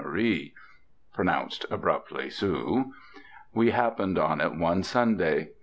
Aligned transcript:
Marie 0.03 0.51
(pronounced, 1.13 1.63
abruptly, 1.69 2.27
'Soo'). 2.27 2.91
We 3.53 3.69
happened 3.69 4.17
on 4.17 4.41
it 4.41 4.55
one 4.55 4.81
Sunday. 4.81 5.51